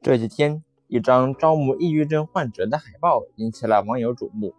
[0.00, 4.54] 这几天，一张招募抑郁症患者的海报引起了网友瞩目。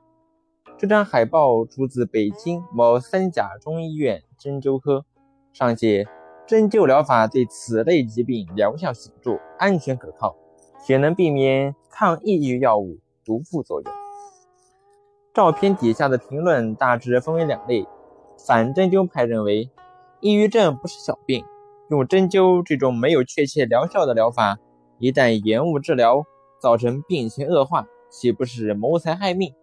[0.75, 5.05] 这张海报出自北京某三甲中医院针灸科，
[5.53, 6.07] 上写
[6.47, 10.35] “针灸疗法对此类疾病疗效显著，安全可靠，
[10.86, 13.91] 且能避免抗抑郁药物毒副作用”。
[15.34, 17.88] 照片底下的评论大致分为两类：
[18.38, 19.70] 反针灸派认为，
[20.20, 21.44] 抑郁症不是小病，
[21.89, 24.59] 用针灸这种没有确切疗效的疗法。
[24.99, 26.23] 一旦延误治疗，
[26.61, 29.53] 造成病情恶化，岂不是谋财害命？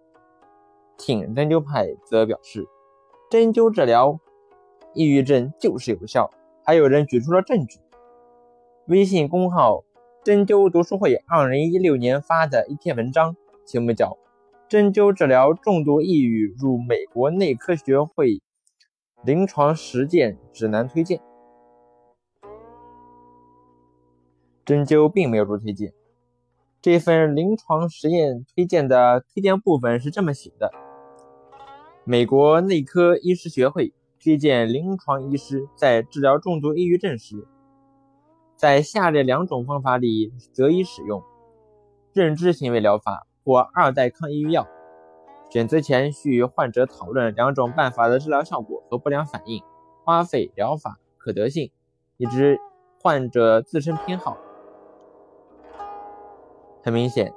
[0.99, 2.67] 挺针灸派则表示，
[3.31, 4.19] 针灸治疗
[4.93, 6.31] 抑郁症就是有效。
[6.65, 7.79] 还有人举出了证据：
[8.89, 9.85] 微信公号
[10.25, 13.35] “针灸读书会”二零一六年发的一篇文章，
[13.67, 14.11] 题目叫
[14.69, 18.41] 《针灸治疗重度抑郁入美国内科学会
[19.25, 21.19] 临床实践指南推荐》。
[24.65, 25.93] 针灸并没有做推荐。
[26.81, 30.71] 这份临床实验推荐的推荐部分是这么写的：
[32.05, 37.45] 美国内科医师学会推荐临床医师在治疗重度抑郁症时，
[38.63, 41.21] 在下列两种方法里择一使用：
[42.13, 44.69] 认知行为疗法或二代抗抑郁药。
[45.51, 49.61] 选择前需与患者讨论两种办法的治疗效果和不良反应、
[50.05, 51.73] 花费、疗法可得性，
[52.19, 52.57] 以及
[53.03, 54.39] 患者自身偏好。
[56.85, 57.35] 很明显，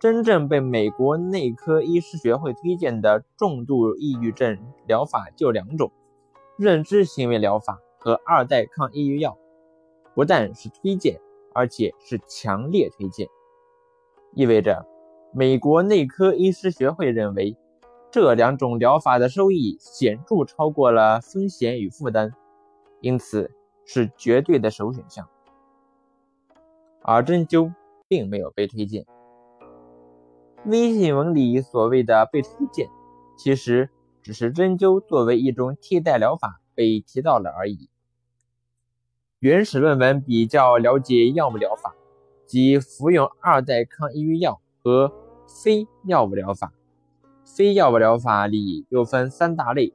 [0.00, 5.92] 真正被美国内科医师学会推荐的重度抑郁症疗法就两种：
[6.58, 9.38] 认知行为疗法和二代抗抑郁药。
[10.14, 11.20] 不但是推荐，
[11.54, 13.28] 而且是强烈推荐，
[14.34, 14.86] 意味着
[15.32, 17.56] 美国内科医师学会认为
[18.10, 22.32] 这两种疗法的收益显著超过了风险与负担，
[23.00, 23.50] 因此
[23.84, 25.28] 是绝对的首选项。
[27.02, 27.72] 而针灸。
[28.10, 29.06] 并没有被推荐。
[30.64, 32.88] 微信文里所谓的被推荐，
[33.38, 33.88] 其实
[34.20, 37.88] 只是针灸作为一种替代疗法被提到了而已。
[39.40, 41.94] 原始论文比较了解药物疗法，
[42.44, 45.10] 即服用二代抗抑郁药和
[45.64, 46.74] 非药物疗法。
[47.56, 49.94] 非药物疗法里又分三大类：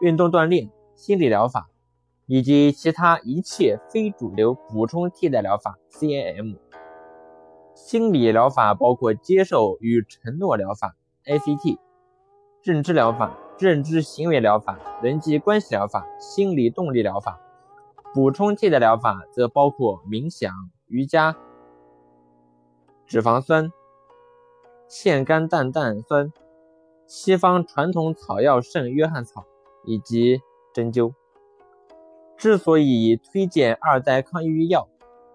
[0.00, 1.68] 运动锻炼、心理疗法
[2.24, 6.56] 以及其他一切非主流补充替代疗法 （CAM）。
[7.74, 10.96] 心理疗法包括接受与承诺疗法
[11.26, 11.76] （ACT）、
[12.62, 17.38] 认知疗法、认知行为疗法、人际关系疗法、心理动力疗法。
[18.16, 20.50] 补充替代疗法则包括冥想、
[20.86, 21.36] 瑜伽、
[23.06, 23.70] 脂肪酸、
[24.88, 26.32] 腺苷氮氮酸、
[27.06, 29.44] 西方传统草药圣约翰草
[29.84, 30.40] 以及
[30.72, 31.12] 针灸。
[32.38, 34.88] 之所以推荐二代抗抑郁药，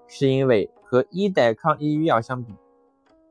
[0.07, 0.71] 是因为。
[0.83, 2.53] 和一代抗抑郁药相比，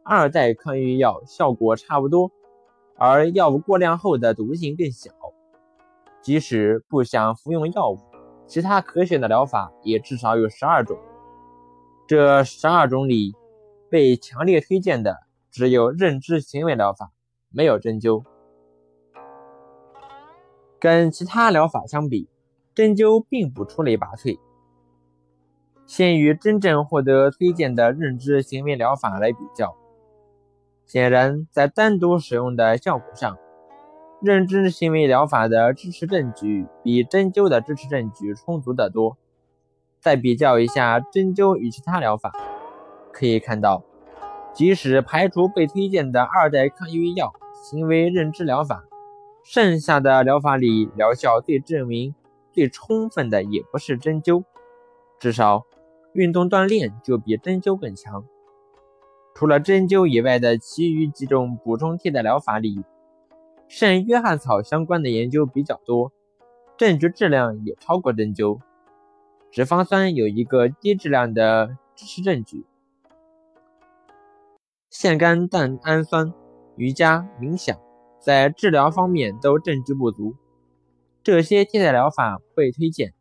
[0.05, 2.31] 二代抗抑郁药效果差不多，
[2.97, 5.11] 而药物过量后的毒性更小。
[6.23, 7.99] 即使不想服用药物，
[8.51, 10.99] 其他可选的疗法也至少有十二种。
[12.09, 13.37] 这十二种里，
[13.89, 15.21] 被强烈推荐的
[15.53, 17.13] 只有认知行为疗法，
[17.51, 18.25] 没有针灸。
[20.81, 22.29] 跟其他疗法相比，
[22.75, 24.41] 针灸并不出类拔萃。
[25.87, 29.77] 先与真正获得推荐的认知行为疗法来比较，
[30.87, 33.39] 显然在单独使用的效果上，
[34.23, 39.17] 认知行为疗法的支持证据比针灸的支持证据充足得多。
[40.01, 42.33] 再比较一下针灸与其他疗法，
[43.13, 43.83] 可以看到，
[44.55, 47.33] 即使排除被推荐的二代抗抑郁药
[47.63, 48.85] 行为认知疗法，
[49.43, 52.15] 剩下的疗法里疗效最证明
[52.53, 54.45] 最充分的也不是针灸，
[55.19, 55.65] 至少。
[56.13, 58.25] 运动锻炼就比针灸更强。
[59.33, 62.83] 除了针灸以外的其余几种补充替代疗法里，
[63.71, 66.11] 圣约翰草相关的研究比较多，
[66.77, 68.59] 证据质量也超过针灸。
[69.53, 72.67] 脂肪酸有一个低质量的支持证据，
[74.91, 76.35] 腺苷蛋氨酸、
[76.75, 77.79] 瑜伽、冥想
[78.19, 80.35] 在治疗方面都证据不足。
[81.23, 83.15] 这些替代疗法被推荐，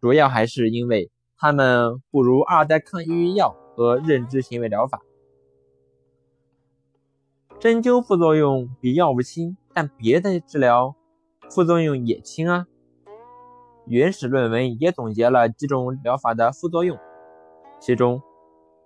[0.00, 1.08] 主要还是因为。
[1.38, 5.00] 它们不如二代抗抑郁药和认知行为疗法。
[7.62, 10.96] 针灸副作用比药物轻，但别的治疗
[11.48, 12.66] 副作用也轻啊。
[13.86, 16.98] 原始论文也总结了几种疗法的副作用，
[17.78, 18.20] 其中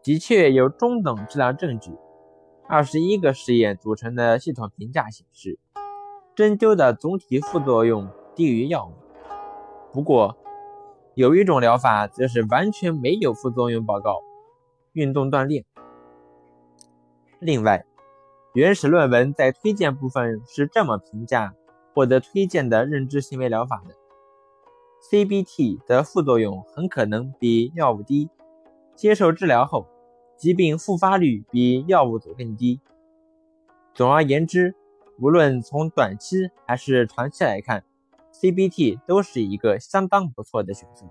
[0.02, 1.90] 的确有中等质量证据。
[2.68, 5.58] 二十一个实验组成的系统评价显示，
[6.34, 8.92] 针灸的总体副作用低于药物。
[9.90, 10.36] 不过，
[11.14, 14.20] 有一种疗法则是完全没有副作用报告——
[14.92, 15.64] 运动锻炼。
[17.38, 17.86] 另外，
[18.56, 21.54] 原始论文在推荐部分是这么评价
[21.92, 23.94] 获得推荐的认知行为疗法的
[25.10, 28.30] ：CBT 的副作用很可能比药物低，
[28.94, 29.86] 接受治疗后。
[30.38, 32.80] 疾病复发率比药物组更低。
[33.92, 34.74] 总而言之，
[35.18, 37.84] 无论从短期还是长期来看
[38.32, 41.06] ，CBT 都是一个相当不错的选择。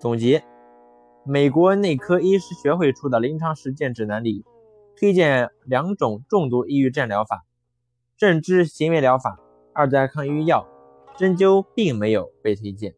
[0.00, 0.42] 总结：
[1.24, 4.44] 美国内科医师学会出的临床实践指南里
[4.98, 7.44] 推荐两种重度抑郁症疗法：
[8.18, 9.38] 认知行为疗法、
[9.72, 10.66] 二代抗抑郁药。
[11.16, 12.94] 针灸并没有被推荐。